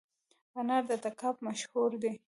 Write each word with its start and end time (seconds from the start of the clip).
انار 0.59 0.83
د 0.89 0.91
تګاب 1.03 1.35
مشهور 1.47 1.91
دي 2.01 2.13